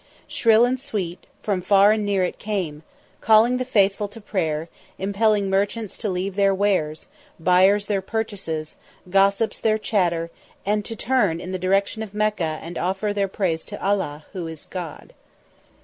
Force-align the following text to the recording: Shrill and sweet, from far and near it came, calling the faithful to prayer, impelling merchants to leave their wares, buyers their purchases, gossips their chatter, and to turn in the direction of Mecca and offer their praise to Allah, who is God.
Shrill 0.27 0.65
and 0.65 0.79
sweet, 0.79 1.25
from 1.43 1.61
far 1.61 1.91
and 1.91 2.03
near 2.03 2.23
it 2.23 2.39
came, 2.39 2.81
calling 3.19 3.57
the 3.57 3.63
faithful 3.63 4.07
to 4.07 4.19
prayer, 4.19 4.67
impelling 4.97 5.47
merchants 5.47 5.95
to 5.99 6.09
leave 6.09 6.33
their 6.35 6.55
wares, 6.55 7.05
buyers 7.39 7.85
their 7.85 8.01
purchases, 8.01 8.73
gossips 9.11 9.59
their 9.59 9.77
chatter, 9.77 10.31
and 10.65 10.83
to 10.85 10.95
turn 10.95 11.39
in 11.39 11.51
the 11.51 11.59
direction 11.59 12.01
of 12.01 12.15
Mecca 12.15 12.57
and 12.63 12.79
offer 12.79 13.13
their 13.13 13.27
praise 13.27 13.63
to 13.65 13.79
Allah, 13.79 14.25
who 14.33 14.47
is 14.47 14.65
God. 14.65 15.13